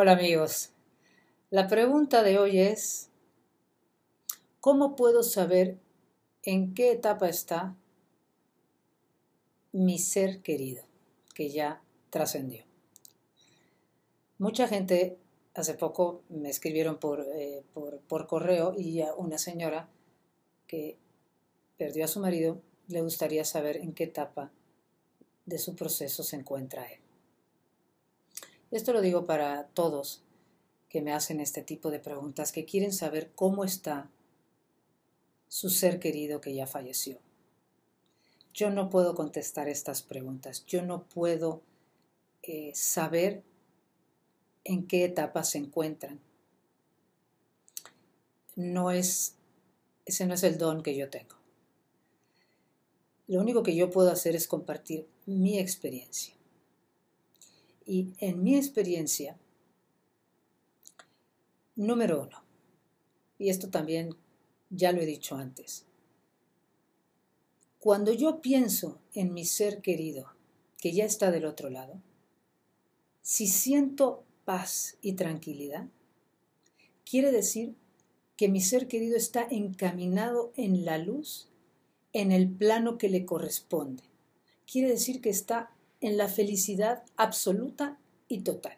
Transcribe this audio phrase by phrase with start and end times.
[0.00, 0.70] Hola amigos,
[1.50, 3.10] la pregunta de hoy es,
[4.60, 5.76] ¿cómo puedo saber
[6.44, 7.74] en qué etapa está
[9.72, 10.84] mi ser querido
[11.34, 12.62] que ya trascendió?
[14.38, 15.18] Mucha gente
[15.54, 19.88] hace poco me escribieron por, eh, por, correo y a una señora
[20.68, 20.96] que
[21.76, 24.52] perdió a su marido le gustaría saber en qué etapa
[25.44, 27.00] de su proceso se encuentra él.
[28.70, 30.22] Esto lo digo para todos
[30.88, 34.10] que me hacen este tipo de preguntas, que quieren saber cómo está
[35.48, 37.18] su ser querido que ya falleció.
[38.52, 41.62] Yo no puedo contestar estas preguntas, yo no puedo
[42.42, 43.42] eh, saber
[44.64, 46.20] en qué etapa se encuentran.
[48.56, 49.34] No es,
[50.04, 51.36] ese no es el don que yo tengo.
[53.28, 56.37] Lo único que yo puedo hacer es compartir mi experiencia.
[57.88, 59.38] Y en mi experiencia,
[61.74, 62.44] número uno,
[63.38, 64.14] y esto también
[64.68, 65.86] ya lo he dicho antes,
[67.78, 70.34] cuando yo pienso en mi ser querido,
[70.76, 72.02] que ya está del otro lado,
[73.22, 75.88] si siento paz y tranquilidad,
[77.10, 77.74] quiere decir
[78.36, 81.48] que mi ser querido está encaminado en la luz,
[82.12, 84.02] en el plano que le corresponde.
[84.70, 88.76] Quiere decir que está en la felicidad absoluta y total.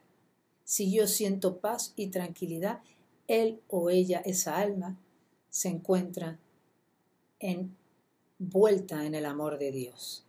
[0.64, 2.80] Si yo siento paz y tranquilidad,
[3.28, 4.98] él o ella, esa alma,
[5.50, 6.38] se encuentra
[7.38, 7.76] en
[8.38, 10.24] vuelta en el amor de Dios,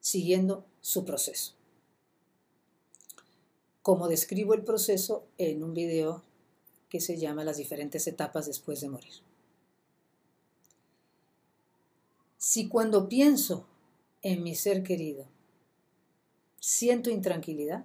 [0.00, 1.54] siguiendo su proceso.
[3.82, 6.22] Como describo el proceso en un video
[6.88, 9.14] que se llama Las diferentes etapas después de morir.
[12.36, 13.66] Si cuando pienso
[14.22, 15.26] en mi ser querido,
[16.60, 17.84] siento intranquilidad,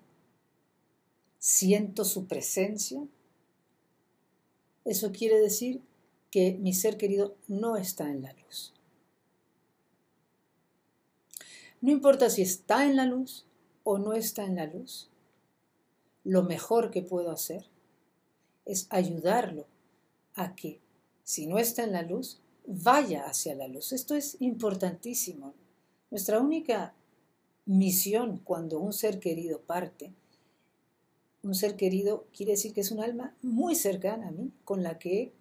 [1.40, 3.06] siento su presencia,
[4.86, 5.82] eso quiere decir
[6.32, 8.74] que mi ser querido no está en la luz.
[11.81, 13.46] No importa si está en la luz
[13.84, 15.09] o no está en la luz,
[16.24, 17.66] lo mejor que puedo hacer
[18.66, 19.66] es ayudarlo
[20.36, 20.80] a que,
[21.24, 23.92] si no está en la luz, vaya hacia la luz.
[23.92, 25.53] Esto es importantísimo.
[26.09, 26.94] Nuestra única
[27.66, 30.12] misión cuando un ser querido parte.
[31.44, 34.97] Un ser querido quiere decir que es un alma muy cercana a mí, con la
[35.00, 35.31] que he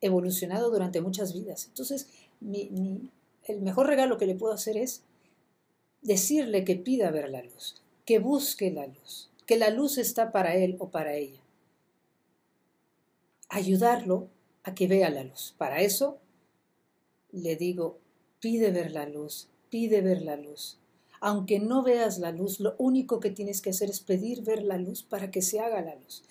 [0.00, 1.66] evolucionado durante muchas vidas.
[1.66, 2.08] Entonces,
[2.40, 5.02] el mejor regalo que le puedo hacer es
[6.02, 10.56] decirle que pida ver la luz, que busque la luz, que la luz está para
[10.56, 11.40] él o para ella.
[13.48, 14.28] Ayudarlo
[14.62, 15.54] a que vea la luz.
[15.58, 16.18] Para eso
[17.32, 17.98] le digo,
[18.40, 20.78] pide ver la luz, pide ver la luz
[21.24, 24.76] aunque no veas la luz, lo único que tienes que hacer es pedir ver la
[24.76, 26.22] luz para que se haga la luz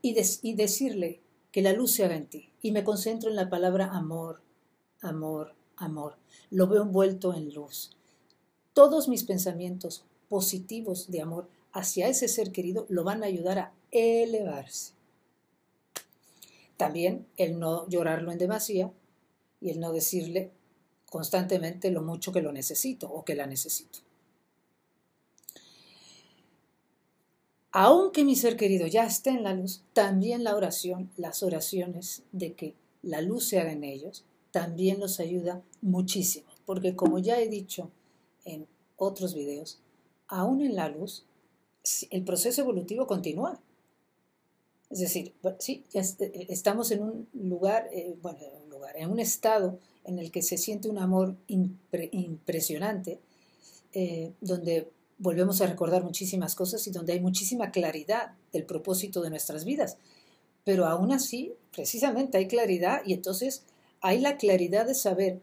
[0.00, 0.14] y,
[0.54, 1.20] decirle
[1.52, 2.48] que la luz se haga en ti.
[2.62, 4.40] Y me concentro en la palabra amor,
[5.02, 6.16] amor, amor.
[6.48, 7.94] Lo veo envuelto en luz.
[8.72, 13.74] Todos mis pensamientos positivos de amor hacia ese ser querido lo van a ayudar a
[13.90, 14.94] elevarse.
[16.78, 18.90] También el no llorarlo en demasía
[19.60, 20.50] y el no decirle
[21.10, 23.98] constantemente lo mucho que lo necesito o que la necesito.
[27.72, 32.54] Aunque mi ser querido ya esté en la luz, también la oración, las oraciones de
[32.54, 37.48] que la luz se haga en ellos, también los ayuda muchísimo, porque como ya he
[37.48, 37.90] dicho
[38.44, 38.66] en
[38.96, 39.80] otros videos,
[40.26, 41.24] aún en la luz,
[42.10, 43.60] el proceso evolutivo continúa.
[44.90, 49.20] Es decir, sí, eh, estamos en un lugar, eh, bueno, en un lugar, en un
[49.20, 53.20] estado en el que se siente un amor impresionante,
[53.92, 59.30] eh, donde volvemos a recordar muchísimas cosas y donde hay muchísima claridad del propósito de
[59.30, 59.98] nuestras vidas.
[60.64, 63.64] Pero aún así, precisamente hay claridad y entonces
[64.00, 65.40] hay la claridad de saber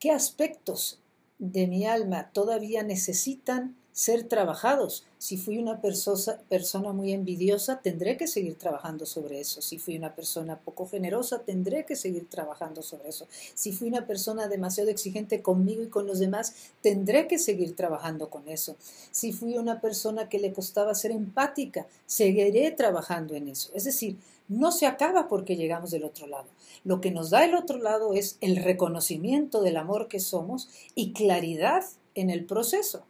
[0.00, 0.98] qué aspectos
[1.38, 5.04] de mi alma todavía necesitan ser trabajados.
[5.18, 9.62] Si fui una persona muy envidiosa, tendré que seguir trabajando sobre eso.
[9.62, 13.28] Si fui una persona poco generosa, tendré que seguir trabajando sobre eso.
[13.54, 18.30] Si fui una persona demasiado exigente conmigo y con los demás, tendré que seguir trabajando
[18.30, 18.74] con eso.
[19.12, 23.70] Si fui una persona que le costaba ser empática, seguiré trabajando en eso.
[23.74, 24.18] Es decir,
[24.48, 26.48] no se acaba porque llegamos del otro lado.
[26.82, 31.12] Lo que nos da el otro lado es el reconocimiento del amor que somos y
[31.12, 31.84] claridad
[32.16, 33.04] en el proceso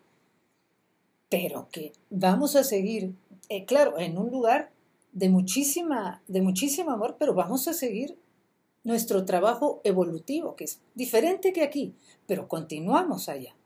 [1.34, 3.12] pero que vamos a seguir,
[3.48, 4.70] eh, claro, en un lugar
[5.12, 8.16] de muchísima, de muchísimo amor, pero vamos a seguir
[8.84, 11.92] nuestro trabajo evolutivo, que es diferente que aquí,
[12.28, 13.56] pero continuamos allá.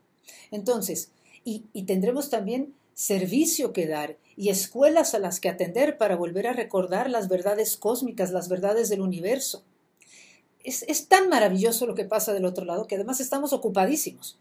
[0.49, 1.11] Entonces,
[1.45, 6.47] y, y tendremos también servicio que dar y escuelas a las que atender para volver
[6.47, 9.63] a recordar las verdades cósmicas, las verdades del universo.
[10.63, 14.39] Es, es, tan maravilloso lo que pasa del otro lado que además estamos ocupadísimos.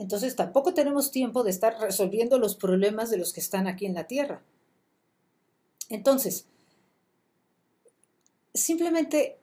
[0.00, 3.92] Entonces tampoco tenemos tiempo de estar resolviendo los problemas de los que están aquí en
[3.92, 4.42] la Tierra.
[5.90, 6.46] Entonces,
[8.54, 9.36] simplemente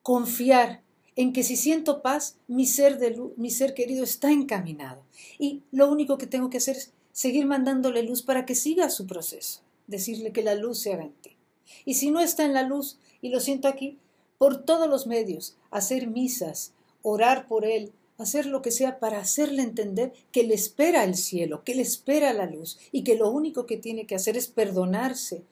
[0.00, 0.80] confiar
[1.16, 5.02] en que si siento paz, mi ser, de mi ser querido está encaminado.
[5.38, 9.06] Y lo único que tengo que hacer es seguir mandándole luz para que siga su
[9.06, 11.36] proceso, decirle que la luz se haga en ti.
[11.84, 13.98] Y si no está en la luz y lo siento aquí,
[14.38, 16.72] por todos los medios, hacer misas,
[17.02, 21.62] orar por él, hacer lo que sea para hacerle entender que le espera el cielo,
[21.64, 25.44] que le espera la luz y que lo único que tiene que hacer es perdonarse,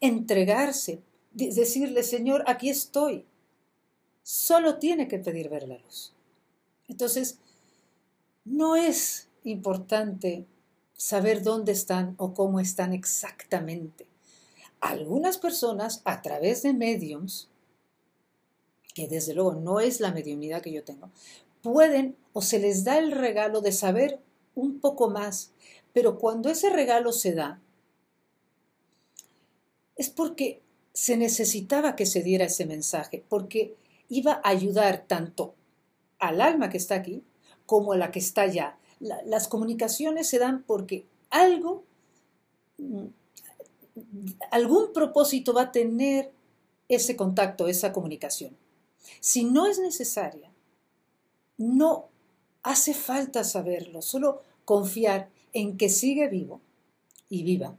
[0.00, 1.00] entregarse,
[1.32, 3.24] decirle, Señor, aquí estoy,
[4.22, 6.12] solo tiene que pedir ver la luz.
[6.88, 7.38] Entonces,
[8.44, 10.46] no es importante
[10.96, 14.06] saber dónde están o cómo están exactamente.
[14.80, 17.48] Algunas personas, a través de mediums,
[18.94, 21.10] que desde luego no es la mediunidad que yo tengo,
[21.62, 24.20] pueden o se les da el regalo de saber
[24.54, 25.52] un poco más,
[25.92, 27.60] pero cuando ese regalo se da,
[29.96, 30.60] es porque
[30.92, 33.76] se necesitaba que se diera ese mensaje, porque
[34.08, 35.54] iba a ayudar tanto
[36.18, 37.22] al alma que está aquí
[37.66, 38.78] como a la que está allá.
[39.00, 41.82] las comunicaciones se dan porque algo,
[42.78, 43.06] mm,
[44.52, 46.30] algún propósito va a tener
[46.88, 48.56] ese contacto, esa comunicación.
[49.18, 50.51] Si no es necesaria,
[51.62, 52.08] no
[52.62, 56.60] hace falta saberlo, solo confiar en que sigue vivo
[57.28, 57.76] y viva,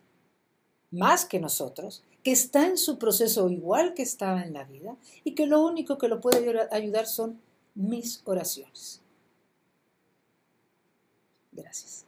[0.91, 5.35] más que nosotros, que está en su proceso igual que estaba en la vida y
[5.35, 7.39] que lo único que lo puede ayudar son
[7.75, 9.01] mis oraciones.
[11.51, 12.06] Gracias.